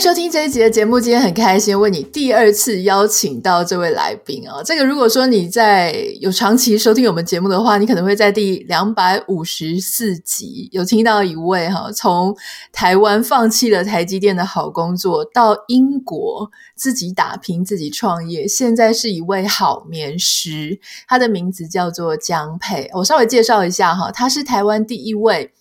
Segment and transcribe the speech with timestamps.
[0.00, 1.00] 收听这一集的节目。
[1.00, 4.62] 今天很开心为你第二次邀请到这位来宾啊。
[4.62, 12.36] 这个如果说你在有长期收听我们节目的话，你可能会在第两百五十四集有听到一位哈，从
[12.72, 20.78] 台湾放弃了台积电的好工作，到英国自己打拼、自己创业，现在是一位好眠师。
[21.08, 22.88] 他的名字叫做江佩。
[22.94, 25.52] 我稍微介绍一下哈，他是台湾第一位。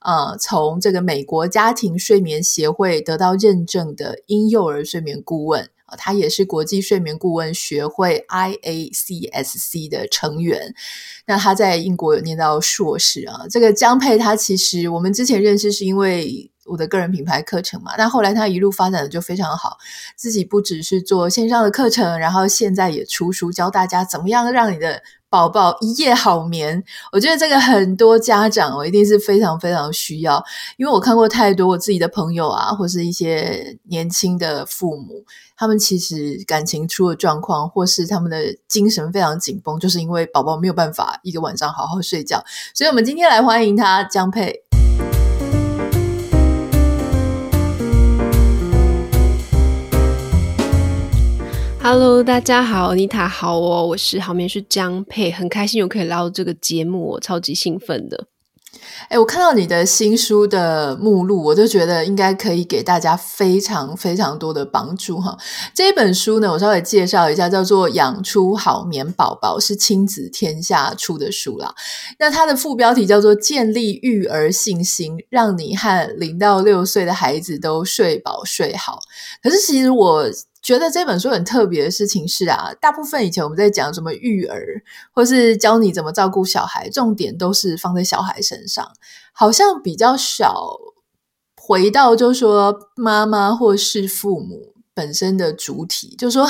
[0.00, 10.74] 呃，从这个美国家庭睡眠协会得到认证的婴幼儿睡眠顾问啊，他也是国际睡眠顾问学会 IACSC 的成员。
[11.26, 13.46] 那他在英国有念到硕士啊。
[13.50, 17.92] 这个江佩，他其实我们之前认识是因为我的个人品牌课程嘛。
[17.96, 19.78] 那后来他一路发展的就非常好，
[20.16, 25.02] 自己不只是做线上的课程，然后现在也出书教大家怎么样让你的。
[25.30, 30.44] 宝宝一夜好眠，我觉得这个很多家长哦，一定是非常非常需要，
[30.76, 35.24] 因为我看过太多我自己的朋友啊，或是一些年轻的父母，
[35.56, 44.69] 他们其实感情出了状况，或是他们的精神非常紧绷，就是因为宝宝没有办法一个晚上好好睡觉，所以我们今天来欢迎他，江佩。
[51.82, 58.26] Hello，大家好，妮塔好哦，我是好眠师江沛，很开心又可以来到这个节目，我超级兴奋的。
[59.08, 65.34] 哎，我看到你的新书的目录，我就觉得应该可以给大家非常非常多的帮助哈。
[65.74, 71.74] 这本书呢，我稍微介绍一下，叫做《养出好眠宝宝》，是亲子天下出的书啦。
[72.18, 78.98] 那它的副标题叫做《建立育儿信心，让你和零到六岁的孩子都睡饱睡好》。
[79.42, 80.26] 可是其实我。
[80.70, 84.80] 觉得这本书很特别的事情是啊，大部分以前我们在讲什么育儿，
[85.12, 88.88] 或是教你怎么照顾小孩，重点都是放在小孩身上，
[89.32, 90.78] 好像比较少
[91.60, 96.48] 回到就是说妈妈或是父母本身的主体，就是说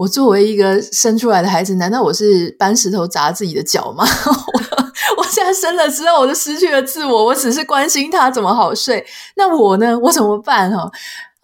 [0.00, 4.04] 我作为一个生出来的孩子，难道我是搬石头砸自己的脚吗？
[5.16, 9.98] 我 我现在生了之后，我就失去了自我，我只是关心他怎么好睡，那我呢？
[10.00, 10.70] 我怎么办？
[10.70, 10.90] 哈。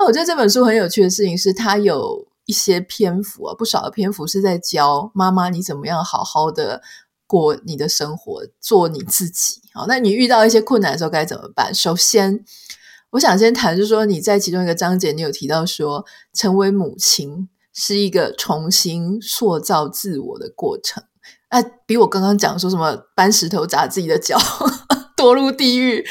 [0.05, 6.83] 我觉得这本书很有趣的事情是，它有一些篇幅啊，不少的篇幅是在教妈妈你怎么样好好的
[7.27, 9.61] 过你的生活，做你自己。
[9.73, 11.75] 好，那你遇到一些困难的时候该怎么办？
[11.75, 12.45] 首先，
[13.11, 16.05] 我想先谈，就是说你在其中一个章节，你有提到说，
[16.35, 21.03] 成为母亲是一个重新塑造自我的过程。
[21.51, 24.39] 那比我刚刚讲说什么搬石头砸自己的脚。
[25.23, 26.05] 堕入地狱，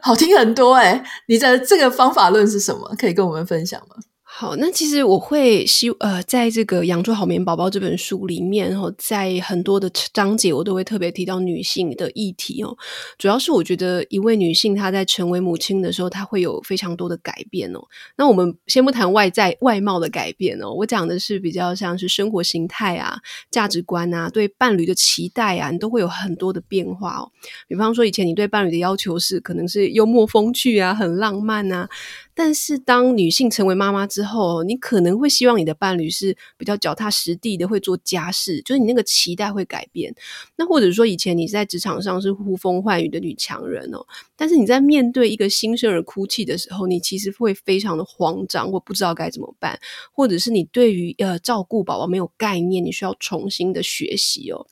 [0.00, 2.94] 好听很多诶，你的这个方法论是什么？
[2.96, 3.96] 可以跟我们分享吗？
[4.42, 12.76] 好，那其实我会希呃，在这个养出好眠宝宝这本书里面，然后在很多的章节，我都会特别提到女性的议题哦。
[13.16, 17.78] 主要是我觉得一位女性她在成为母亲的时候，她会有非常多的改变哦。
[18.16, 27.30] 那我们先不谈外在外貌的改变哦，我讲的是比较像是生活形态啊、价值观啊、对伴侣的期待啊，你都会有很多的变化哦。
[27.68, 31.88] 比方说，以前你对伴侣的要求是可能是幽默风趣啊、很浪漫啊。
[32.34, 40.14] 但是，当女性成为妈妈之后，你可能会希望你的伴侣是比较脚踏实地的，会做家事，就是你那个期待会改变。
[40.56, 49.78] 那或者说，以前你在职场上是呼风唤雨的女强人哦，但是你在面对一个新生儿哭泣的时候，你其实会非常的慌张，或不知道该怎么办，
[50.10, 54.66] 或者是你对于呃照顾宝宝没有概念，你需要重新的学习哦。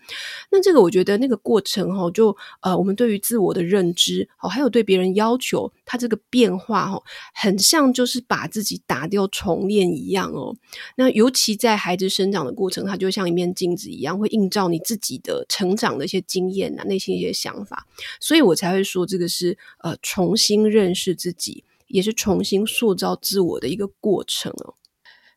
[0.51, 7.03] 那这个我觉得那个过程哈、哦，就呃我们对于自我的认知哦，还有对别人要求，它这个变化哈、哦，
[7.35, 7.50] 很。
[7.51, 10.55] 很像就是把自己打掉重练一样哦。
[10.95, 17.89] 那尤其在孩子生长的过程，它就像一面镜子一样，会映照你自己的成长的一些经验啊，内心一些想法。
[18.21, 24.75] 所以我才会说，这个是呃重新认识自己，也是重新塑造自我的一个过程哦。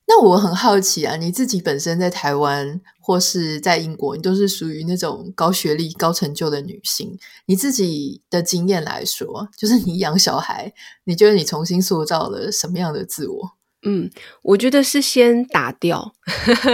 [0.05, 7.17] 那我很好奇啊，你自己本身在台湾或是在英国，你都是属于那种高学历、高成就的女性。
[7.45, 10.73] 你自己的经验来说，就是你养小孩，
[11.05, 13.51] 你觉得你重新塑造了什么样的自我？
[13.85, 14.09] 嗯，
[14.41, 16.13] 我觉得是先打掉，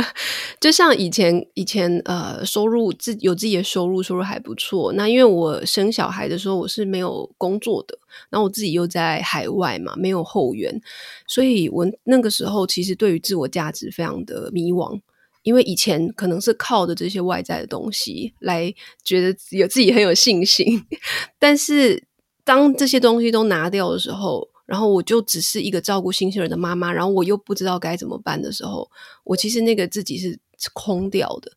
[0.61, 4.93] 就像以前以前呃，收入自有自己的收入，收入还不错。
[4.93, 7.97] 那因为我生小孩的时候我是没有工作的，
[8.29, 10.79] 然后我自己又在海外嘛，没有后援，
[11.27, 14.99] 所以我那个时候其实对于自我价值非常的迷惘，
[15.41, 18.71] 因为以前可能是靠着这些外在的东西来
[19.03, 20.85] 觉得有自己很有信心，
[21.39, 22.03] 但是
[22.43, 24.47] 当这些东西都拿掉的时候。
[24.69, 28.89] 然后我就只是一个照顾新生儿的妈妈，然后我又不知道该怎么办的时候，
[29.23, 30.39] 我其实那个自己是
[30.73, 31.51] 空掉的。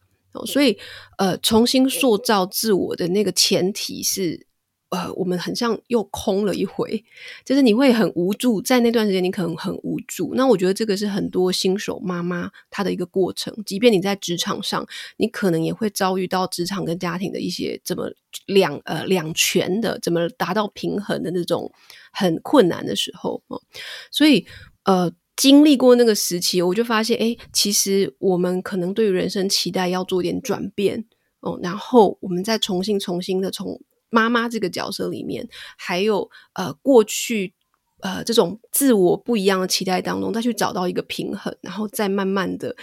[0.46, 0.78] 所以，
[1.18, 4.46] 呃，重新塑造自我的那个前提是。
[4.92, 7.02] 呃，我们很像又空了一回，
[7.46, 10.34] 就是你会很无助，在那段时间你可能很无助。
[10.34, 13.54] 那我觉得这个是很多新手妈妈她的一个过程。
[13.64, 14.86] 即便你在职场上，
[15.16, 18.12] 你可能也会遭遇到职场跟家庭的一些怎么
[18.44, 21.72] 两呃两全的，怎么达到平衡的那种
[22.12, 23.42] 很困难的时候。
[23.48, 23.62] 哦
[24.10, 24.44] 所以
[24.84, 31.06] 呃，经历过那个时期，我就发现，哎，其实我们可能对于人生期待要做点转变
[31.40, 33.80] 哦，然后我们再重新重新的从。
[34.12, 35.48] 妈妈这个角色里面，
[35.78, 37.54] 还有呃过去
[38.00, 42.76] 呃这种自我不一样的期待当中，再去找到一个平衡，然后再慢慢的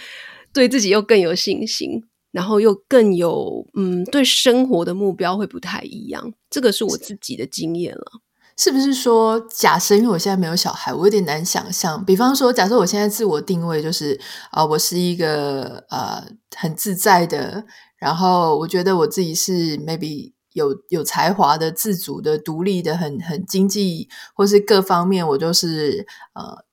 [0.52, 6.34] 对自己又更有信心，然后又更有嗯对生活的目标会不太一样。
[6.50, 8.20] 这个是我自己的经验了。
[8.56, 12.04] 是不是说，假设因为我现在没有小孩，我有点难想象。
[12.04, 16.22] 比方说，假设我现在自我定位就是啊、呃，我是一个呃
[16.56, 17.64] 很自在的，
[17.96, 20.32] 然后我觉得我自己是 maybe。
[20.52, 26.64] 有有才华的、自主的、独立的、很很经济或是各方面，我就是呃，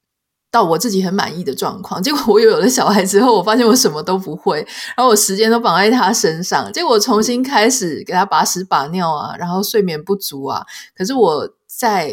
[0.50, 2.01] 到我自己很满意的状况。
[2.03, 4.65] 结果我有了小孩之后，我发现我什么都不会，
[4.95, 6.71] 然后我时间都绑在他身上。
[6.74, 10.65] 结果我重新开始给他把屎把尿啊，然后睡眠不足啊。
[10.95, 12.12] 可是我在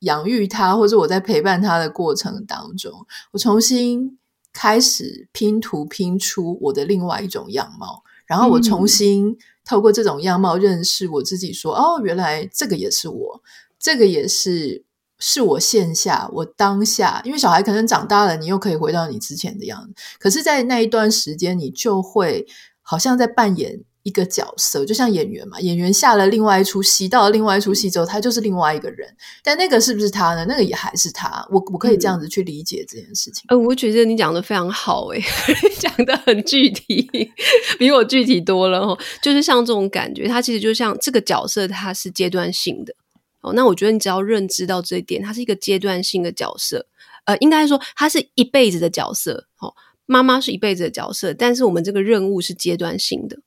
[0.00, 2.92] 养育他，或者我在陪伴他的过程当中，
[3.32, 4.18] 我重新
[4.52, 9.38] 开始拼图拼出我的另外一种样貌，然后我重新。
[9.66, 13.42] 透过这种样貌认识我自己说，说哦，原来这个也是我，
[13.78, 14.84] 这个也是
[15.18, 17.20] 是我线下我当下。
[17.24, 19.92] 因为小孩可能长大了，你又可以回到你之前的样子。
[20.20, 22.46] 可是，在那一段时间，你就会
[22.80, 29.12] 好像在扮演一个角色，就像演员嘛，演员下了另外一出戏，到了另外一出戏之后，他就是另外一个人。
[29.42, 30.46] 但那个是不是他呢？
[30.48, 31.44] 那个也还是他。
[31.50, 33.44] 我我可以这样子去理解这件事情。
[33.48, 35.20] 呃、嗯，我觉得你讲的非常好，诶
[35.80, 37.10] 讲的很具体，
[37.80, 38.96] 比我具体多了哦。
[39.20, 42.94] 就是像这种感觉，它其实就像这个角色，它是阶段性的
[43.40, 43.52] 哦。
[43.54, 46.86] 那我觉得你只要认知到这一点，它是一个阶段性的角色。
[47.24, 49.48] 呃，应该说它是一辈子的角色。
[49.58, 49.74] 哦，
[50.06, 53.38] 妈妈是一辈子的角色，但是我们这个任务是阶段性的。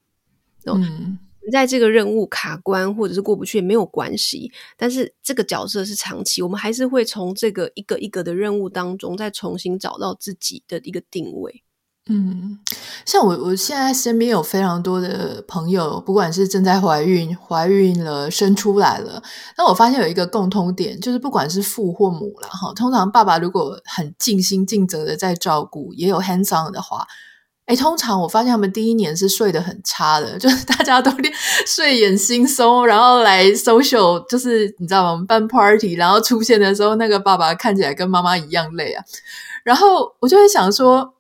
[0.78, 1.18] 嗯，
[1.52, 11.64] 在这个任务卡关或者是过不去也没有关系，但是这个角色是长期，我们还是会从这个一个一个的任务当中再重新找到自己的一个定位。
[12.12, 12.58] 嗯，
[13.06, 19.22] 像我我现在身边有非常多的朋友，不管是正在怀孕、怀孕了、生出来了，
[19.56, 27.06] 那我发现有一个共通点，就是不管是父或母啦，哈，通常爸爸如果很尽心尽责的在照顾，也有 hands on 的话。
[27.70, 31.12] 哎，通常我发现他们第一年是睡得很差的， 就是大家都
[31.68, 35.12] 睡眼惺忪，然后来 social，就是你知道吗？
[35.12, 39.06] 我们办 party，然后出现的时候，那个爸爸看起来跟妈妈一样累啊。
[39.64, 41.14] 然后我就会想说，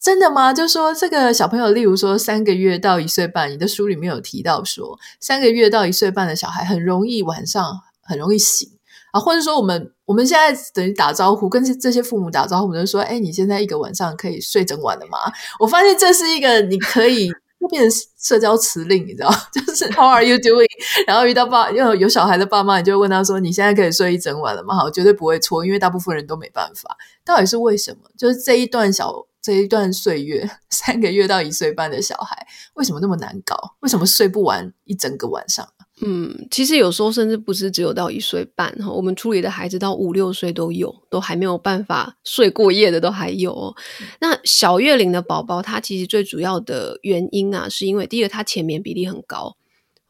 [0.00, 0.54] 真的吗？
[0.54, 8.75] 就说这个小朋友，例如说三个月到一岁半，你的书里面有提到说，三个月到一岁半的小孩很容易晚上很容易醒。
[9.18, 15.18] 或者说，我们我们现在等于打招呼，跟这些父母打招呼，我们就说：“哎，你现在一个晚上可以睡整晚了吗？”
[15.60, 17.30] 我发现这是一个你可以
[17.68, 20.66] 变成社交辞令，你知道， 就是 “How are you doing？”
[21.06, 26.96] 然后遇到爸有有小孩的爸妈，你就会问他说：“你现在可以睡一整晚了吗？”好，绝对不会错，因为大部分人都没办法。
[27.24, 28.08] 到底是为什么？
[28.16, 33.56] 就是这一段小这一段岁月，三个月到一岁半的小孩，为什么那么难搞？
[33.80, 35.66] 为什么睡不完一整个晚上？
[36.02, 43.74] 嗯，其实有时候甚至不是只有到一岁半哈，我们处理的孩子到五六岁都有，都还没有办法睡过夜的都还有哦。
[44.20, 49.56] 那小月龄的宝宝，他其实最主要的原因啊，是因为第一个他浅眠比例很高。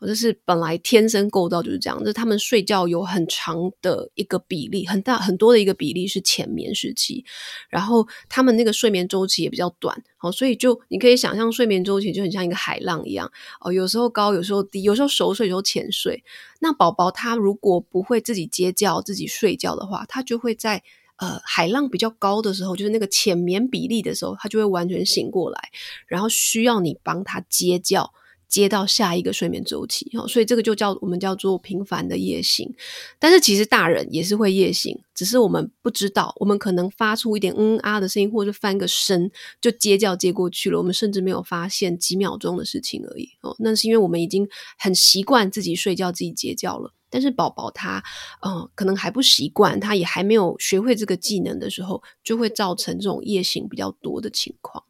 [0.07, 7.25] 或者是本来天生构造就是这样，就是他们睡觉有很长的一个比例，很大很多的一个比例是浅眠时期，
[7.69, 13.29] 然后他们那个睡眠周期也比较短，好，所以就你可以想象睡眠周期就很像一个海浪一样，
[13.61, 16.23] 哦，有时候高，有时候低，有时候熟睡，有时候浅睡。
[16.61, 20.85] 那宝宝他如果不会自己接觉、自己睡觉的话，他就会在
[21.17, 25.59] 呃海浪比较高的时候，就是那个浅眠比例的时候，他就会完全醒过来，
[26.07, 28.09] 然后需要你帮他接觉。
[28.49, 32.73] 接到下一个睡眠周期，所以这个就叫我们叫做频繁的夜醒。
[33.19, 43.29] 但是其实大人也是会夜醒，只是我们不知道，我们可能发出一点嗯啊的声音，或者翻个身就接觉接过去了，我们甚至没有发现几秒钟的事情而已。
[43.43, 44.49] 哦，那是因为我们已经
[44.79, 46.93] 很习惯自己睡觉、自己接觉了。
[47.11, 48.03] 但是宝宝他，
[48.41, 54.85] 嗯，可能还不习惯，他也还没有学会这个技能的时候，就会造成这种夜醒比较多的情况。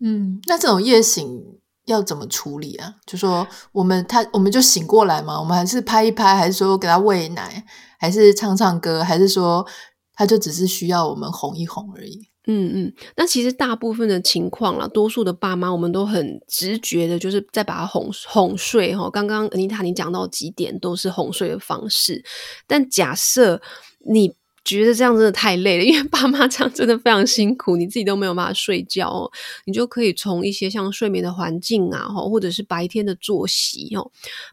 [0.00, 1.58] 嗯，那这种夜醒。
[1.86, 2.94] 要怎么处理啊？
[3.06, 5.38] 就说我们他我们就醒过来嘛？
[5.38, 7.64] 我们还是拍一拍，还是说给他喂奶，
[7.98, 9.66] 还是唱唱歌，还是说
[10.14, 12.28] 他就只是需要我们哄一哄而已。
[12.46, 19.08] 嗯嗯，那其实大部分的情况啦，多数的爸妈我们都很直觉的，就是在把他哄哄睡哈。
[19.08, 22.22] 刚刚 Anita 你讲到几点都是哄睡的方式，
[22.66, 23.62] 但假设
[24.10, 29.30] 你觉得这样真的太累了，因为爸妈这样真的非常辛苦，你自己都没有办法睡觉哦，
[29.66, 34.10] 你就可以从一些像睡眠的环境啊，或者是白天的作息哦，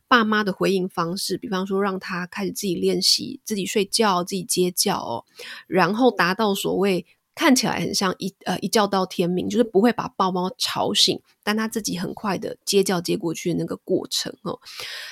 [0.08, 5.24] 爸妈的回应方式，比方说让他开始自己练习自己睡觉、自己接觉哦，
[5.68, 7.06] 然后达到所谓。
[7.42, 14.60] 看起来很像一呃一觉到天明，就是不会把豹猫吵醒，但它自己很快的接觉接过去的那个过程哦。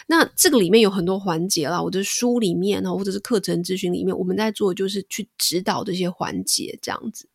[0.05, 7.27] 那这个里面有很多环节啦，我的书里面呢或者是课程咨询里面，我们在做就是去指导这些环节这样子。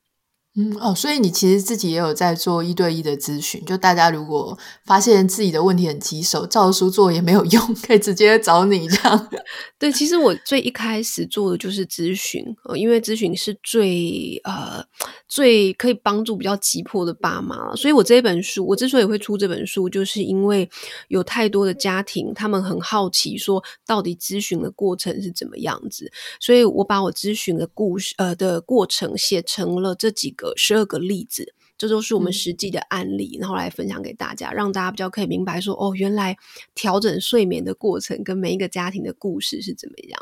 [0.57, 9.29] 嗯哦，所以你其实自己也有在做一对一的咨询，就大家如果发现自己的问题很棘手，照书做也没有用，可以直接找你这样。
[9.81, 14.81] 对，其实我最一开始做的就是咨询，呃，因为咨询是最呃
[15.27, 20.71] 最可以帮助比较急迫的爸妈，所以我这本书，我之所以会出这本书，就是因为
[21.09, 26.09] 有太多的家庭，他们很好奇说到底咨询的过程是怎么样子，
[26.39, 30.44] 所以我把我咨询的故事呃的过程写成了这几个。
[30.57, 36.37] 十二个例子，这都是我们实际的案例，嗯、然后来分享给大家，让大家比较可以明白说，哦，原来
[36.75, 40.21] 调整睡眠的过程跟每一个家庭的故事是怎么样。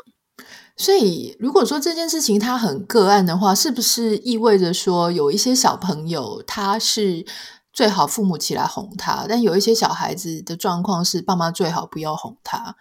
[0.75, 7.23] 所以，如果说这件事情它很个案的话，是不是意味着说，有一些小朋友他是
[7.71, 12.75] 最好父母起来哄他，但有一些小孩子的状况是爸妈最好不要哄他，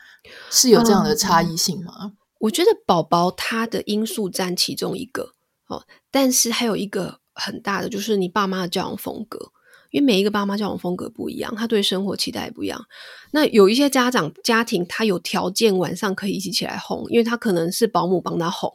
[0.51, 1.93] 是有这样的差异性吗？
[2.05, 5.35] 嗯、我觉得宝宝他的因素占其中一个
[5.69, 7.22] 哦，但是还有一个。
[7.35, 9.51] 很大的就是你爸妈的教养风格，
[9.91, 12.85] 因为每一个爸妈教养风格不一样，他对生活期待不一样。
[13.33, 18.71] 那有一些家长家庭，他有条件晚上可以一起起来哄，因为他可能是保姆帮他哄，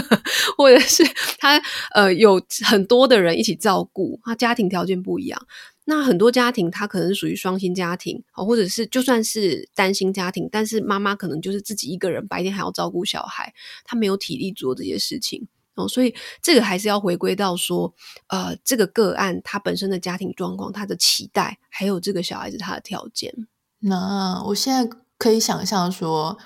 [0.56, 1.02] 或者是
[1.38, 1.60] 他
[1.92, 5.46] 呃有很多的人一起照顾，他家庭条件不一样。
[5.86, 13.52] 那很多家庭他可能是属于双薪家庭，或者是就算是单薪家庭，但是妈妈可能就是自己一个人，白天还要照顾小孩，
[13.84, 15.46] 他没有体力做这些事情。
[15.74, 17.92] 哦，所以这个还是要回归到说，
[18.28, 23.32] 呃，这个个案他本身的家庭状况、他的期待，还有这个小孩子他的条件。
[23.80, 26.38] 那我现在可以想象说，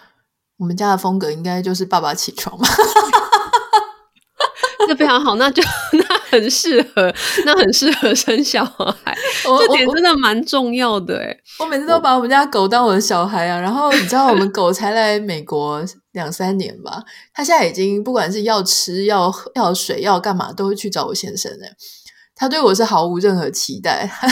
[0.57, 2.67] 我们家的风格应该就是爸爸起床嘛。
[4.89, 7.13] 这非常好，那就 那很适合，
[7.45, 9.17] 那很适合生小孩。
[9.49, 13.61] 我这点真的蛮重要的诶我，我每次都把我们家狗当我的小孩啊。
[13.61, 21.73] 然后你知道，我们狗才来美国两三年吧，它现在已经不管是要吃、要喝、要水、要干嘛，都会去找我先生诶。
[22.41, 24.29] 他对我是毫无任何期待， 他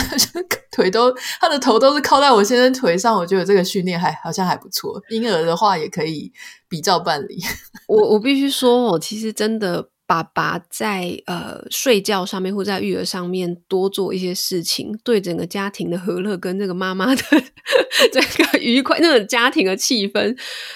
[0.71, 3.13] 腿都他的头都是靠在我先生腿上。
[3.13, 5.01] 我觉得这个训练还好像还不错。
[5.09, 6.31] 婴儿的话也可以
[6.69, 7.37] 比照办理。
[7.89, 9.89] 我我必须说，我其实真的。
[10.07, 17.21] 爸爸在呃睡觉上面或在育儿上面多做一些事情，对整个家庭的和乐跟这个妈妈的
[18.11, 20.35] 这个愉快，那个家庭的气氛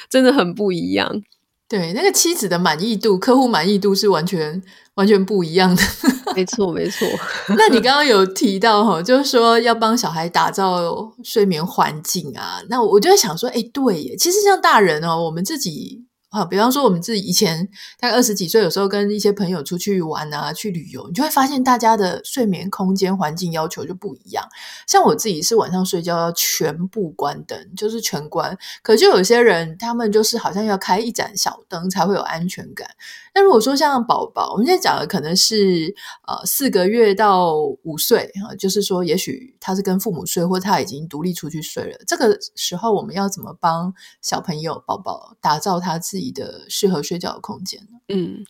[0.10, 1.24] 真的很不一样。
[1.70, 4.62] 对，那个妻子的满意度、客户满意度是完全
[4.96, 5.82] 完全不一样的。
[6.36, 7.08] 没错，没错。
[7.58, 16.04] 那你刚刚有提到哈，就是说要帮小孩打造睡眠环境啊，那我就在想说，哎，对耶，其实像大人哦，我们自己。
[16.34, 17.68] 好，比方说我们自己以前
[18.00, 24.48] 大概二十几岁，有时候跟一些朋友出去玩啊，去旅游，你就会发现大家的睡眠空间环境要求就不一样。
[24.88, 28.58] 像我自己是晚上睡觉要全部关灯，就是全关。
[28.82, 32.88] 可就有些人，他们就是好像要开一盏小灯才会有安全感。
[33.36, 35.94] 那如果说像宝宝，我们现在讲的可能是
[36.26, 41.98] 呃四个月到五岁啊，就是说也许他是跟父母睡，或他已经独立出去睡了。
[42.08, 47.98] 这个时候我们要怎么帮小朋友宝宝打造他自己你的适合睡觉的空间呢？
[48.10, 48.46] 嗯，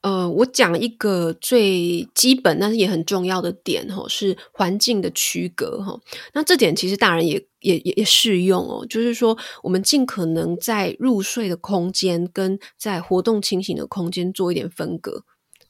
[0.00, 6.00] 呃，我讲一个最基本但是也很重要的点哈，是环境的区隔哈。
[6.34, 7.46] 那这点其实大人也。
[7.62, 15.22] 也也也适用哦，就是说，我们尽可能在入睡的空间跟在活动清醒的空间做一点分隔。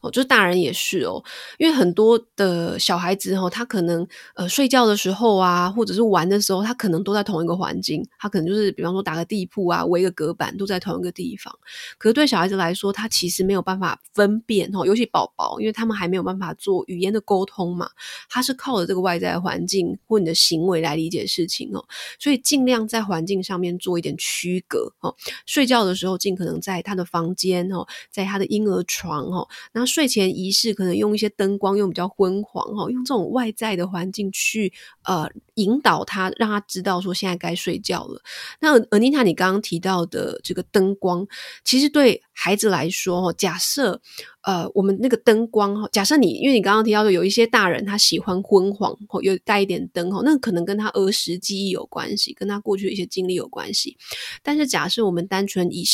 [0.03, 1.23] 哦，就是大人也是哦，
[1.59, 11.57] 因为很多的小孩子哈，他可能呃睡觉的时候啊，或者是玩的时候，他可能都在同一个环境，他可能就是比方说打个地铺啊，围个隔板，都在同一个地方。
[11.99, 17.89] 可是对小孩子来说，他其实没有办法分辨哦，尤其宝宝，因为他们还没有办法做语言的沟通嘛，
[18.29, 21.85] 他是靠着这个外在环境或你的行为来理解事情哦，
[22.19, 25.15] 所以尽量在环境上面做一点区隔哦。
[25.47, 29.87] 睡觉的时候，尽可能在他的房间哦，在他的婴儿床哦，那。
[29.93, 34.73] 睡前仪式可能用一些灯光，用比较昏黄哈，用这种外在的环境去
[35.05, 38.23] 呃引导他，让他知道说现在该睡觉了。
[38.61, 41.27] 那尔妮塔你刚刚提到的这个灯光，
[41.63, 44.01] 其实对孩子来说，假设
[44.43, 53.97] 呃我们那个灯光，哈假设你因为你刚刚提到的有一些大人他喜欢昏黄，有带一点灯哈，那可能跟他儿时记忆有关系，跟他过去的一些经历有关系。
[54.43, 55.85] 但是假设我们单纯以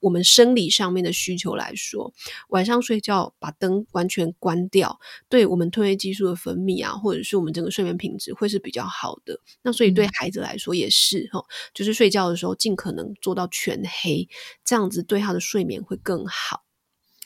[0.00, 2.12] 我们生理上面的需求来说，
[2.48, 9.38] 晚上睡觉把灯完全关掉，对我们褪黑激素的分泌啊，或者是我们整个睡眠品质会是比较好的。
[9.62, 14.28] 那所以对孩子来说也是哈、嗯，就是睡觉的时候尽可能做到全黑，
[14.64, 16.60] 这样子对他的睡眠会更好。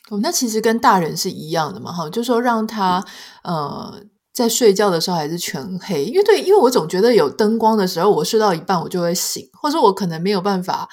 [0.09, 3.03] 哦，那其实跟大人是一样的嘛，哈，就是说让他、
[3.43, 10.87] 嗯、呃在睡觉的时候还是全黑，因为对，因为我总觉得有灯光的时候，我睡到一半我就会醒，或者说我可能没有办法。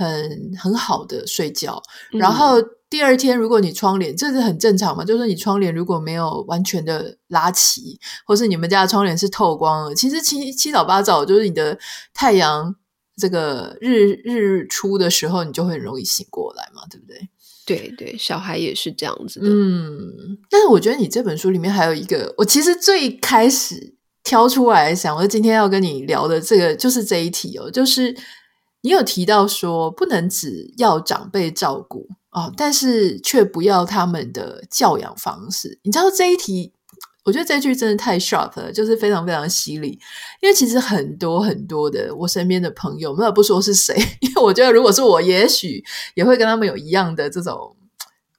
[0.00, 11.76] 很很好的睡觉，然后第二天如果你窗帘，这是很正常嘛，就是你窗帘如果没有完全的拉齐，或是你们家的窗帘是透光的，其实七七早八早就是你的
[12.14, 12.72] 太阳
[13.18, 17.28] 这个日日出的时候，你就会很容易醒过来嘛，对不对？
[17.66, 19.46] 对对，小孩也是这样子的。
[19.48, 28.16] 嗯，但是我觉得你这本书里面还有一个，我其实最开始挑出来想，我今天要跟你聊的这个就是这一题哦，就是。
[28.82, 35.80] 你有提到说不能只要长辈照顾哦，但是却不要他们的教养方式。
[35.82, 36.72] 你知道这一题，
[37.28, 39.90] 我觉得这句真的太 sharp 了，就是非常非常犀利。
[40.40, 47.76] 因为其实很多很多的我身边的朋友，没有不说是谁， 因为我觉得如果是我，也许也会跟他们有一样的这种。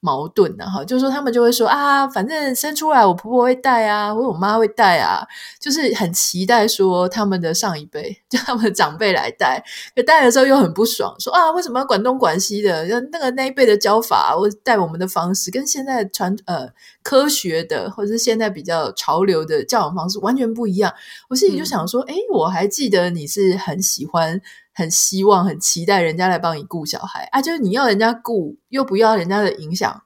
[0.01, 5.25] 矛盾的哈，就是说他们就会说啊，反正生出来我婆婆会带啊，或者我妈会带啊，
[5.59, 9.63] 就是很期待说他们的上一辈，就他们的长辈来带，
[9.95, 12.87] 可带的时候又很不爽，说啊，为什么要管东管西的？
[13.11, 16.69] 那个那一辈的教法或带我们的方式，跟现在传呃
[17.03, 20.93] 科学的或者是现在比较潮流的教养方式完全不一样。
[21.29, 24.41] 我心里就想说，诶、嗯、我还记得你是很喜欢。
[24.73, 30.03] 很希望、很期待人家来帮你顾小孩啊，就是你要人家顾，又不要人家的影响。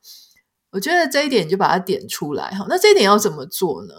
[0.72, 2.66] 我觉得这一点就把它点出来哈。
[2.68, 3.94] 那这一点要怎么做呢？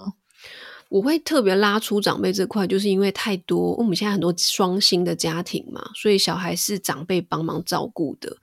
[0.91, 8.37] 我会特别拉出长辈这块，就是因为太多我们现在很多双薪的家庭嘛，所以小孩是长辈帮忙照顾的。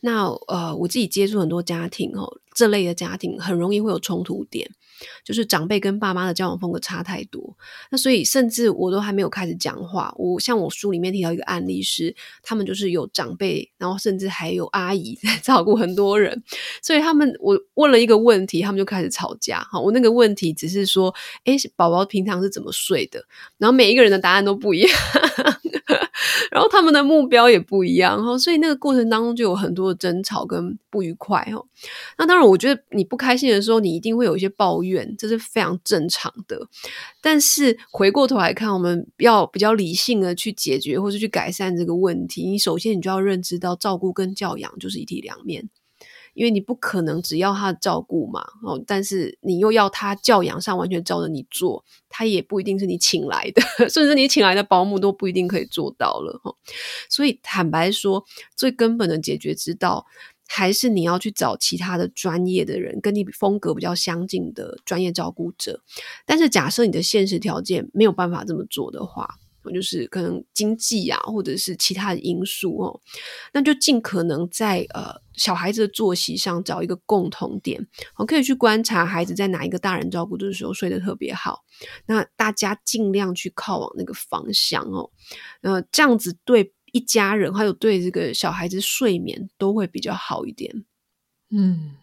[0.00, 4.70] 那呃，我自己接触很多家庭哦，这类的家庭很容易会有冲突点。
[5.24, 7.56] 就是长辈跟爸妈的交往风格差太多，
[7.90, 16.42] 那所以甚至我都还没有开始讲话，我像我书里面提到一个案例是，他们就是有长辈，然后甚至还有阿姨 在照顾很多人，
[16.80, 19.64] 所以他们我问了一个问题，他们就开始吵架。
[19.64, 21.12] 哈，我那个问题只是说，
[21.44, 23.22] 诶，宝宝平常是怎么睡的？
[23.58, 24.90] 然后每一个人的答案都不一样。
[26.50, 31.62] 然后他们的目标也不一样哈，所以那个过程当中就有很多的争吵跟不愉快哈。
[32.18, 36.68] 那当然，我觉得你不开心的时候，你一定会有一些抱怨，这是非常正常的。
[37.20, 42.48] 但是回过头来看，我们要比较理性的去解决或是去改善这个问题。
[42.48, 45.68] 你首先你就要认知到，照顾跟教养就是一体两面。
[46.34, 56.54] 因为你不可能只要他照顾嘛，哦，但是你又要他教养上完全照着你做，他也不一定是你请来的， 甚至你请来的保姆都不一定可以做到了哈。
[57.08, 58.24] 所以坦白说，
[58.56, 60.06] 最根本的解决之道，
[60.46, 65.80] 还是你要去找其他的专业的人，跟你风格比较相近的专业照顾者。
[66.26, 69.28] 但是假设你的现实条件没有办法这么做的话，
[69.70, 73.00] 就是可能经济啊，或者是其他的因素哦，
[73.52, 81.64] 那就尽可能在呃小孩子的作息上找一个共同点，我可以去观察孩子在哪一个大人照顾的时候睡得特别好，
[82.06, 85.10] 那大家尽量去靠往那个方向哦，
[85.62, 90.84] 呃，这样子对一家人还有对这个小孩子睡眠都会比较好一点，
[91.50, 91.96] 嗯。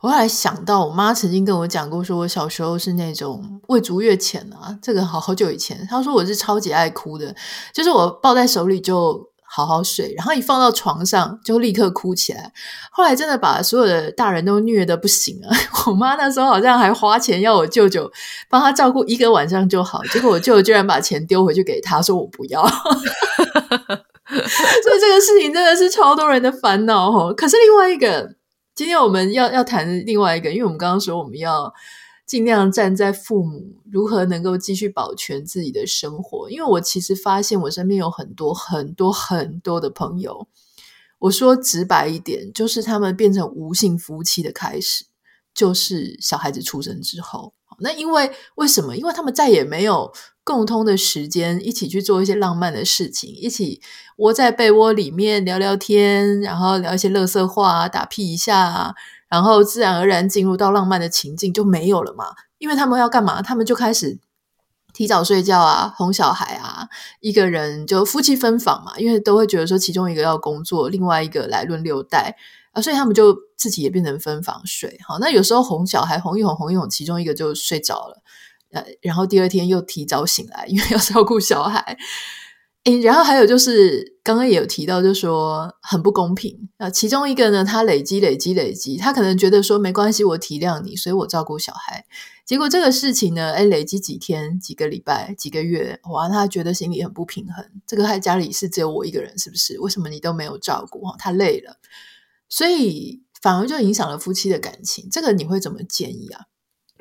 [0.00, 5.86] 我后来想到，我妈曾经跟我讲过，说我小时候是那种未足月浅啊，这个好好久以前。
[5.90, 7.34] 她说我是超级爱哭的，
[7.74, 12.50] 就是我抱在手里就好好睡，然后一放到床上就立刻哭起来。
[12.90, 15.50] 后来真的把所有的大人都虐得不行了。
[15.86, 18.10] 我妈那时候好像还花钱要我舅舅
[18.48, 22.66] 帮她照顾一个晚上就好，结果我舅舅居然把钱丢回去给她，说我不要。
[22.66, 22.78] 所
[24.36, 27.34] 以这个事情真的是超多人的烦恼哦。
[27.36, 28.39] 可是另外一个。
[28.80, 31.70] 今天我们要要谈另外一个，因为我们刚刚说我们要
[32.24, 36.48] 尽量站在父母如何能够继续保全自己的生活。
[36.48, 40.48] 因为我其实发现我身边有很多很多很多的朋友，
[41.18, 45.04] 我说直白一点，就是他们变成无性夫妻的开始，
[45.52, 47.52] 就是小孩子出生之后。
[47.80, 48.96] 那因为为什么？
[48.96, 50.10] 因为他们再也没有。
[50.50, 53.80] 共通的时间，一起去做一些浪漫的事情，一起
[54.16, 58.92] 窝在被窝里面聊聊天，然后聊一些乐色话，打屁一下，
[59.28, 63.40] 然后自然而然进入到浪漫的情境就没有了嘛，因为他们要干嘛？
[63.40, 64.18] 他们就开始
[64.92, 66.88] 提早睡觉啊，哄小孩啊，
[67.20, 72.34] 一个人就夫妻分房嘛，因为都会觉得说其中一个要工作，另外一个来轮流带
[72.72, 74.98] 啊，所以他们就自己也变成分房睡。
[75.06, 78.20] 好，那有时候哄小孩哄一哄哄一哄，其中一个就睡着了，
[78.70, 81.96] 呃，然后第二天又提早醒来，因为要照顾小孩。
[82.84, 86.88] 诶，然后还有就是，刚刚也有提到，就说很不公平啊。
[86.88, 92.06] 其中一个呢，他累积、累积、累积，他可能觉得说没关系，我体谅你，所以我照顾小孩。
[92.46, 97.62] 结果这个事情呢，诶，累积几天、几个礼拜、几个月，哇，他觉得心里很不平衡。
[97.86, 99.78] 这个他家里是只有我一个人，是不是？
[99.80, 101.02] 为什么你都没有照顾？
[101.18, 101.76] 他累了，
[102.48, 105.06] 所以反而就影响了夫妻的感情。
[105.12, 106.46] 这个你会怎么建议啊？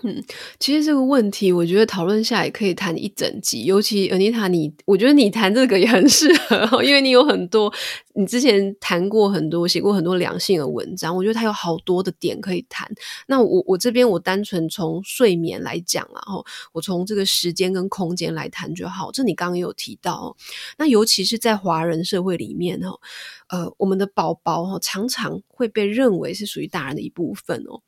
[0.03, 0.23] 嗯，
[0.59, 3.65] 其实这个问题，我觉得讨论下也可以谈一整集。
[3.65, 7.71] 尤其厄尼塔你我觉得你谈这个也很适合，因为你有很多，
[8.19, 12.89] 你之前谈过很多，写过很多良性的文章，我觉得它有好多的点可以谈。
[13.27, 19.11] 那我我这边我单纯从睡眠来讲，然后我从这个时间跟空间来谈就好。
[19.11, 20.35] 这你刚刚有提到，
[20.77, 22.99] 那尤其是在华人社会里面哦，
[23.47, 27.81] 呃，我们的宝宝哦，常常会被认为是属于大人的一部分哦，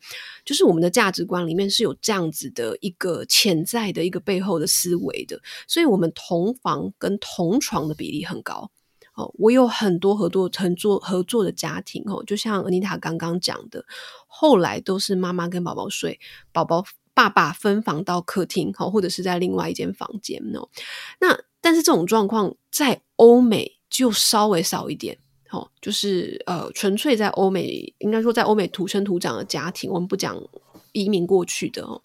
[0.45, 1.95] 就是我们的价值观里面是有。
[2.01, 8.71] 这样子的一个潜在的一个背后的思维的，所以我们同房跟同床的比例很高
[9.37, 13.83] 我有很多合作合作合作的家庭哦，就像 Anita 刚刚讲的，
[14.27, 16.19] 后来都是妈妈跟宝宝睡，
[16.51, 20.69] 宝宝爸爸分房到客厅哦，或者是在另外一间房间哦。
[21.19, 25.17] 那但是这种状况在欧美就稍微少一点
[25.51, 30.41] 哦，就是呃，纯粹在欧美，应该说在欧美土生土长的家庭，我们不讲。
[30.93, 32.01] 移民过去的哦，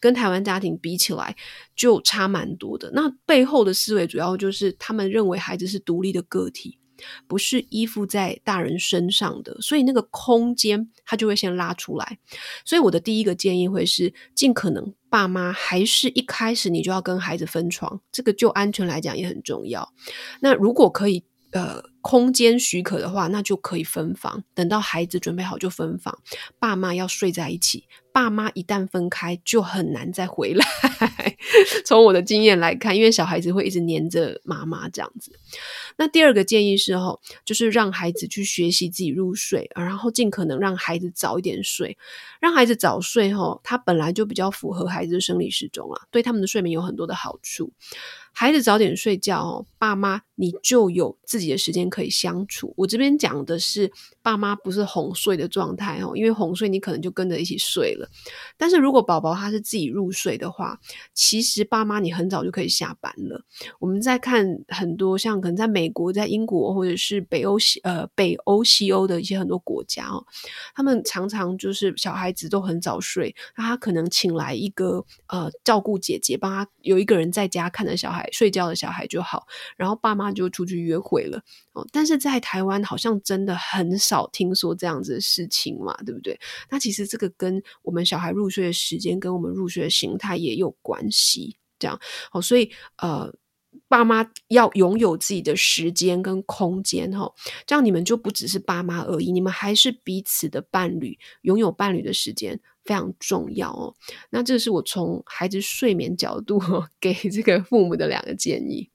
[0.00, 1.36] 跟台湾家庭比起来
[1.74, 2.90] 就差蛮多的。
[2.94, 6.78] 那背后的思维主要就是他们认为孩子是独立的个体，
[7.26, 12.18] 不是依附在大人身上的，所以那个空间他就会先拉出来。
[12.64, 19.92] 所以我的第一个建议会是，尽可能爸妈还是一开始你就要跟孩子分床，这个就安全来讲也很重要。
[20.40, 21.24] 那如果可以。
[21.52, 24.44] 呃，空间许可的话，那就可以分房。
[24.54, 26.16] 等到孩子准备好就分房，
[26.60, 27.88] 爸妈要睡在一起。
[28.12, 30.66] 爸妈一旦分开，就很难再回来。
[31.84, 35.32] 从我的经验来看，因为小孩子会一直黏着妈妈这样子。
[36.00, 41.98] 那第二个建议是齁，就是让孩子去学习自己入睡，然后尽可能让孩子早一点睡。
[42.40, 47.70] 让孩子早睡齁，他本来就比较符合孩子的生理时钟啊，对他们的睡眠有很多的好处。
[48.32, 52.72] 孩子早点睡觉哦，爸妈你就有自己的时间可以相处。
[52.76, 53.90] 我这边讲的是
[54.22, 58.08] 爸妈不是哄睡的状态哦，因为哄睡你可能就跟着一起睡了。
[58.56, 60.78] 但是如果宝宝他是自己入睡的话，
[61.12, 63.44] 其实爸妈你很早就可以下班了。
[63.80, 70.24] 我们在看很多像可能在美国、在英国或者是北欧西呃北欧西欧的一些很多国家哦，
[70.74, 78.28] 他们常常就是小孩子都很早睡，那他可能请来一个呃照顾姐姐帮他，有一个人在家看着小孩。
[78.32, 81.86] 睡觉的小孩就好，然后爸妈就出去约会了哦。
[81.92, 86.38] 但是在台湾好像真的很少听说这样子的事情嘛，对不对？
[86.70, 92.00] 那其实这个跟我们小孩入睡的时间跟我们入睡的形态也有关系，这样
[92.32, 92.40] 哦。
[92.40, 93.30] 所以呃，
[93.90, 97.30] 爸妈要拥有自己的时间跟空间哈，
[97.66, 102.60] 这样你们就不只是爸妈而已，你们还是彼此的伴侣，拥有伴侣的时间。
[102.82, 103.94] 非常重要哦。
[104.30, 106.58] 那这是我从孩子睡眠角度
[106.98, 108.90] 给这个父母的两个建议。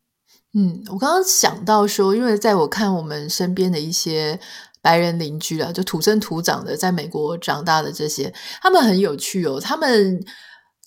[0.53, 4.38] 嗯，我刚刚想到说，因为在我看我们身边的一些
[4.81, 9.60] 白人邻居啊，就土生土长的在美国长大的这些，他们很有趣哦。
[9.62, 10.19] 他们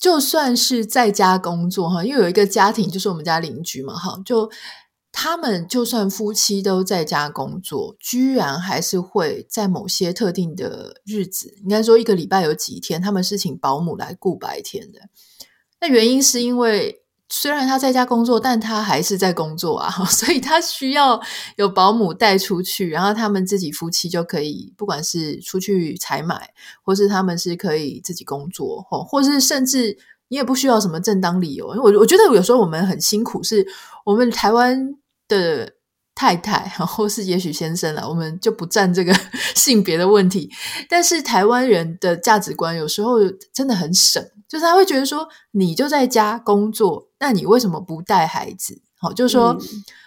[0.00, 4.50] 就算是在家工作哈，因为有一个家庭就是我们家邻居嘛哈，就。
[5.10, 15.00] 他们就算夫妻都在家工作，居然还是会在某些特定的日子，应该说一个礼拜有几天，他们是请保姆来顾白天的。
[15.80, 21.20] 那原因是因为虽然他在家工作，但他还是在工作啊， 所以他需要
[21.56, 26.50] 有保姆带出去，然后他们自己夫妻就可以，不管是出去采买，
[26.82, 29.96] 或是他们是可以自己工作，或或是甚至
[30.28, 31.74] 你也不需要什么正当理由。
[31.74, 33.66] 因为我我觉得有时候我们很辛苦，是
[34.04, 34.94] 我们台湾。
[35.28, 35.70] 的
[36.14, 39.14] 太太， 或是也许先生了，我们就不占这个
[39.54, 40.50] 性别的问题。
[40.88, 43.18] 但是台湾人的价值观有时候
[43.52, 48.80] 真的很省，就是他会觉得说，你就在家工作，那你为什么不带孩子？
[49.00, 49.56] 好，就是说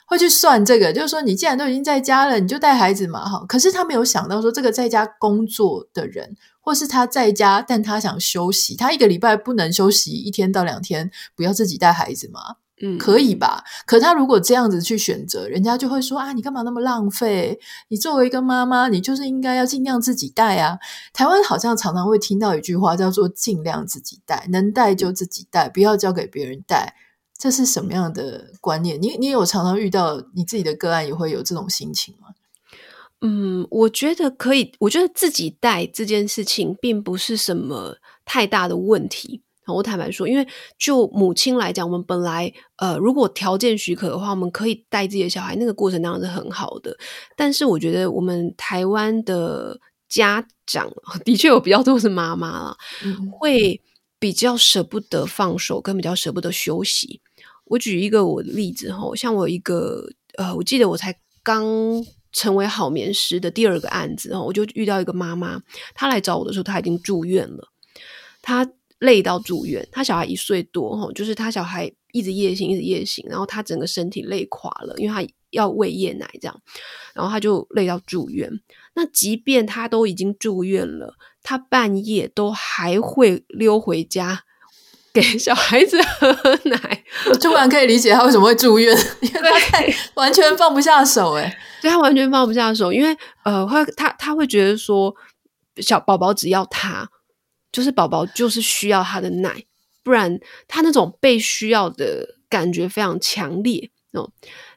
[0.06, 3.28] 会去算这个，就是说你既然都已经在家了，你就带孩子嘛。
[3.28, 12.58] 哈，可是他没有想到说，这个在家工作的人，或是他在家，但他想休息，他一个礼拜不能休息一天到两天，不要自己带孩子嘛。
[12.84, 13.64] 嗯，可以吧？
[13.86, 17.60] 可他如果这样子去选择，人家就会说啊，你干嘛那么浪费？
[17.90, 20.80] 你作为一个妈妈，你就是应该要尽量自己带啊。
[21.14, 26.96] 台湾好像常常会听到一句话叫做“尽量自己带”，能带就自己带，不要交给别人带。
[27.38, 29.02] 这是什么样的观念？
[29.02, 32.30] 你你有常常遇到你自己的个案也会有这种心情吗？
[33.22, 34.74] 嗯，我觉得可以。
[34.80, 39.44] 我觉得自己带这件事情并不是什么太大的问题。
[39.68, 40.46] 我坦白说，因为
[40.78, 46.98] 就母亲来讲，我们本来呃，如果条件许可的话，我们可以带自己的小孩，那个过程当然是很好的。
[47.38, 50.92] 但是我觉得我们台湾的家长
[51.24, 53.80] 的确有比较多是妈妈啦，嗯、会
[54.20, 57.22] 比较舍不得放手，跟比较舍不得休息。
[57.66, 61.64] 我举一个我的例子哈，像我一个呃，我记得我才刚
[62.32, 65.62] 成为好眠师的第二个案子哈，我就遇到一个妈妈，
[65.94, 67.70] 她来找我的时候，她已经住院了，
[68.42, 68.68] 她。
[69.02, 76.56] 累到住院，他小孩一岁多，就是他小孩一直夜醒，一直夜醒，然后他整个身体累垮了，因为他要喂夜奶这样，
[77.16, 78.48] 然后他就累到住院。
[78.94, 84.44] 那即便他都已经住院了，他半夜都还会溜回家
[85.12, 86.32] 给小孩子喝
[86.66, 87.04] 奶。
[87.32, 89.84] 我突然可以理解他为什么会住院，因为他
[90.14, 95.16] 完全放不下手，诶 对，他完全放不下手，因为呃，他他他会觉得说，
[95.78, 97.10] 小宝宝只要他。
[97.72, 99.64] 就是宝宝就是需要他的奶，
[100.04, 104.32] 不然他那种被需要的感觉非常强烈哦。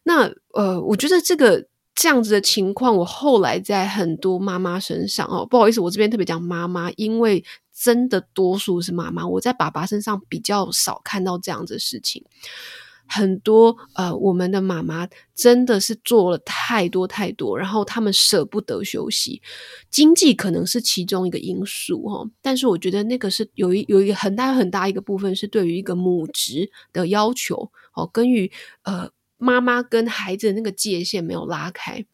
[0.05, 12.25] 那呃，我觉得这个这样子的情况，我后来在很多妈妈身上哦，不好意思，我这边特别讲妈妈，因为真的多数是妈妈，我在爸爸身上比较少看到这样子的事情。
[13.07, 19.43] 很多呃，我们的妈妈真的是做了太多太多，然后他们舍不得休息，
[19.91, 28.51] 经济可能是其中一个因素哈，但是我觉得那个是有一有一个很大很大一个部分是对于一个母职的要求哦，跟于
[28.83, 32.05] 呃妈妈跟孩子那个界限没有拉开，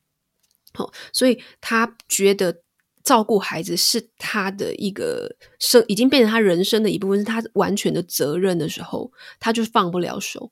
[0.74, 2.62] 好，所以他觉得
[3.04, 10.50] 照顾孩子是他的一个生，已经变成他人生的一部分，是他完全的责任的时候，他就放不了手。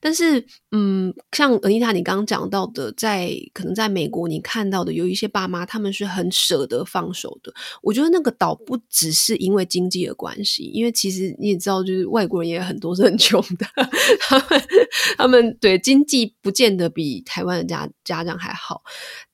[0.00, 7.52] 但是，嗯，像 Anita 你刚刚讲到的，在可能在美国你看到的有一些爸妈，他们是很舍得放手的。
[7.82, 13.66] 我觉得那个倒不只是因为经济的关系，因为其实你也知道，就是外国人也很多是很穷的，
[14.20, 14.66] 他们
[15.16, 18.82] 他们对经济不见得比台湾的家家长还好，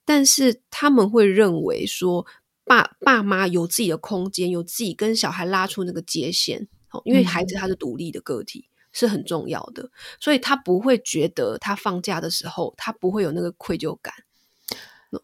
[0.05, 2.25] 但是他们会认为说
[2.65, 6.67] 爸爸妈有自己的空间，有自己跟小孩拉出那个界限，
[7.03, 8.69] 因为孩子他是独立的个体。
[8.93, 14.13] 是很重要的，所以他不会觉得他放假的时候，他不会有那个愧疚感。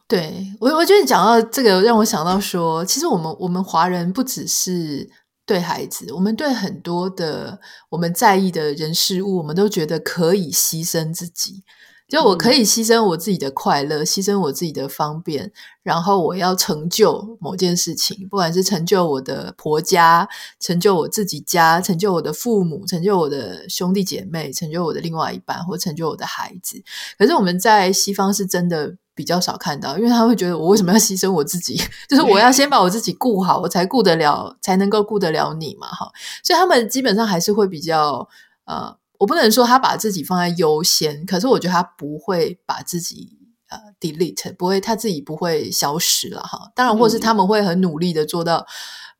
[0.07, 5.09] 对，我，我觉得你讲到这个，让我想到说，其实我们我们华人不只是
[5.45, 11.63] 对孩子，我们对很多的我们在意的人事物，我们都觉得可以牺牲自己。
[12.09, 15.51] 就我可以牺牲我自己的快乐，牺牲我自己的方便，
[15.83, 20.27] 然后我要成就某件事情，不管是成就我的婆家，
[20.59, 26.81] 成就我自己家，成就我的父母，成就我的兄弟姐妹，成就我的另外一半，或成就我的孩子。
[27.15, 31.79] 可是我们在西方是真的比较少看到，因为他会觉得我为什么要牺牲我自己？
[32.09, 36.11] 就是我要先把我自己顾好，我才顾得了，才能够顾得了你嘛，哈。
[36.43, 38.27] 所以他们基本上还是会比较
[38.65, 38.97] 呃。
[39.19, 46.71] 我不能说他把自己放在优先，可是我觉得他不会把自己呃 delete，不会他自己不会消失了哈。
[46.73, 48.65] 当然，或是他们会很努力的做到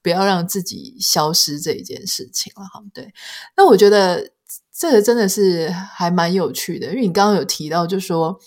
[0.01, 2.81] 不要让自己消失这一件事情了哈。
[2.93, 3.13] 对，
[3.55, 4.31] 那我觉得
[4.73, 8.39] 这个真的是还蛮有趣的，因为你刚刚有提到，就是说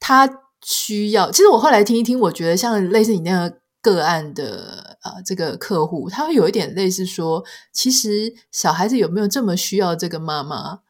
[0.00, 0.30] 他
[0.62, 3.52] 需要，其实我后来听一听，我觉得像类似你那样。
[3.84, 10.80] 个案的啊、呃，这个客户他会有一点类似说，其实小孩子有没有这么需要这个妈妈？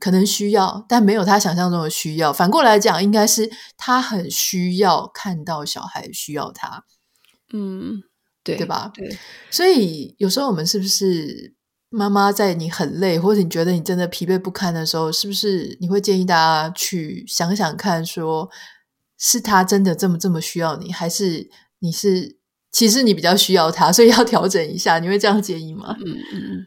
[0.00, 2.30] 可能需要，但没有他想象中的需要。
[2.30, 6.84] 反过来讲，应该是他很需要看到小孩需要他。
[7.54, 8.02] 嗯，
[8.42, 8.90] 对，对吧？
[8.92, 9.16] 对。
[9.50, 11.54] 所以有时候我们是不是
[11.88, 18.50] 妈妈在你很累，或者你觉得你真的疲惫不堪的时候，是不是你会建议大家去想想看说，说
[19.16, 22.43] 是他真的这么这么需要你，还是你是？
[22.74, 24.98] 其实你比较需要他，所以要调整一下。
[24.98, 25.96] 你会这样建议吗？
[26.04, 26.66] 嗯嗯嗯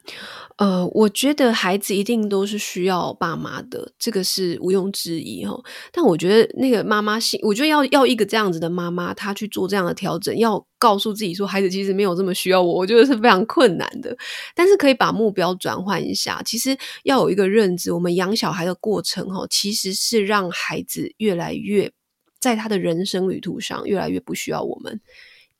[0.55, 5.55] 呃，我觉得孩子一定都是需要爸妈的，这个是毋庸置疑哈。
[5.91, 14.17] 但我觉得那个妈妈心，我觉得要要一个这样子的妈妈，她去做这样的调整，要告诉自己说，孩子其实没有这么需要我，我觉得是非常困难的。
[14.55, 21.91] 但是可以把目标转换一下，其实要有一个认知，我们养小孩的过程哈，其实是让孩子越来越
[22.39, 24.99] 在他的人生旅途上越来越不需要我们。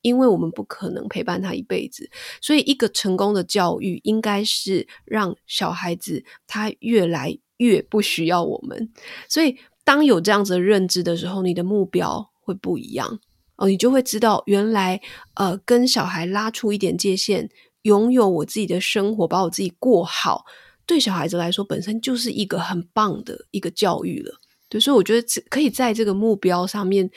[0.08, 2.10] 因为我们不可能陪伴他一辈子，
[2.42, 8.90] 所以一个成功的教育应该是让小孩子他越来越不需要我们。
[9.28, 13.20] 所以，当有这样子的认知的时候，你的目标会不一样
[13.58, 15.02] 哦，你就会知道，原来
[15.36, 17.50] 呃，跟小孩拉出一点界限，
[17.82, 20.46] 拥有我自己的生活，把我自己过好，
[20.86, 24.40] 对小孩子来说，本身就是一个很棒的一个教育了。
[24.70, 27.10] 对，所以我觉得可以在这个目标上面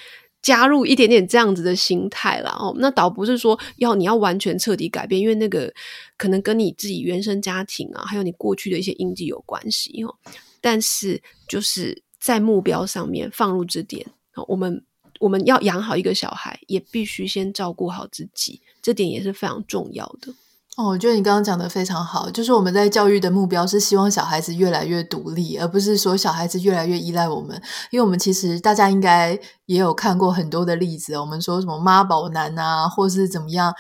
[0.42, 2.50] 加入一点点这样子的心态啦。
[2.58, 2.74] 哦。
[2.78, 5.72] 那倒不是说要你要完全彻底改变，因为那个
[6.16, 10.14] 可能跟你自己原生家庭啊，还有你过去的一些印记有关系哦。
[10.60, 14.06] 但是就是在目标上面放入这点，
[14.48, 14.84] 我们
[15.18, 20.32] 我们要养好一个小孩，也必须先照顾好自己，这点也是非常重要的。
[20.80, 27.60] 哦，我觉得你刚刚讲的非常好，就是我们在教育的目标是希望小孩子越来越独立，而不是说小孩子越来越依赖我们。
[27.90, 33.74] 因为我们其实大家应该也有看过很多的例子，我们说什么妈宝男啊，或是怎么样。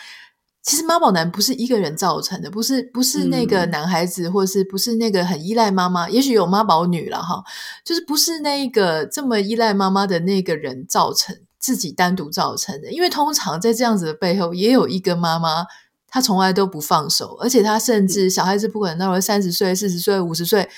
[0.62, 7.42] 其实妈宝男不是一个人造成的，不是不是那个男孩子，嗯、或是不是那个很依赖妈妈，也许有妈宝女了哈，
[7.82, 12.92] 就是不是那个这么依赖妈妈的那个人造成自己单独造成的。
[12.92, 15.64] 因为通常在这样子的背后，也有一个妈妈。
[16.10, 20.68] 他从来都不放手，而且他甚至小孩子不管到了三十岁、四十岁、五十岁，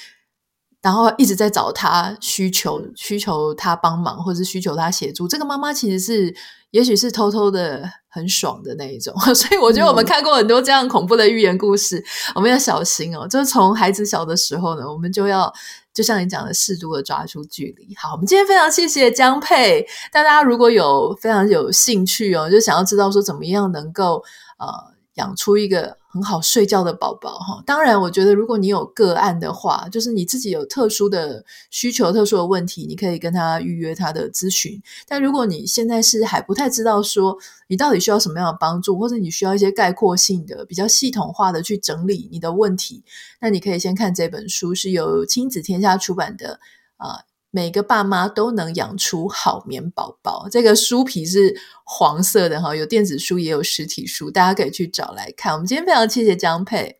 [0.83, 5.27] 然后一直在找他需求，需求他帮忙，或者是需求他协助。
[5.27, 6.35] 这个妈妈其实是，
[6.71, 9.19] 也许是偷偷的很爽的那一种。
[9.35, 13.27] 所以我觉得我们看过很多这样恐怖的寓言故事，嗯、我们要小心哦。
[13.27, 15.51] 就是从孩子小的时候呢，我们就要
[15.95, 17.95] 就像你讲的，适度的抓出距离。
[17.97, 19.87] 好，我们今天非常谢谢江佩。
[20.13, 24.23] 大家如果有非常有兴趣哦，就想要知道说怎么样能够
[24.59, 24.92] 呃。
[25.15, 34.81] 养出一个很好睡觉的宝宝哈，当然，我觉得如果你有个案的话，就是你自己有特殊的需求、特殊的问题，你可以跟他预约他的咨询。
[35.07, 43.05] 但如果你现在是还不太知道说你到底需要什么样的帮助，或者你需要一些概括性的、比较系统化的去整理你的问题，
[43.41, 46.61] 那你可以先看这本书，是由亲子天下出版的
[46.97, 47.21] 啊。
[47.53, 50.49] 每个爸妈都能养出好眠宝宝。
[50.51, 55.53] 这个书皮是黄色的哈，有电子书也有实体书，大家可以去找来看。
[55.53, 56.97] 我们今天非常谢谢江佩，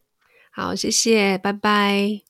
[0.55, 2.21] 好，谢谢，拜拜。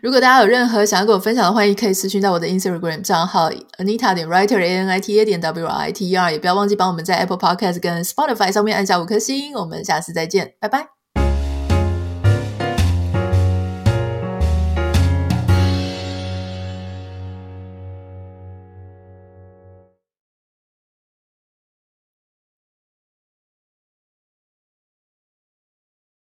[0.00, 6.08] 如果大家有任何想要跟我分享的，欢迎可以私讯到我的 Instagram 账号 Anita 点 Writer A N I T A 点 W I T
[6.08, 9.52] E R，也不要忘记帮我们在 Apple Podcast 跟 Spotify 上面按下五颗星。
[9.54, 11.01] 我们下次再见，拜拜。